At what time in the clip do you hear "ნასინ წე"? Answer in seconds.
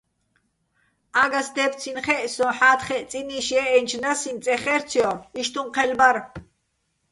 4.03-4.53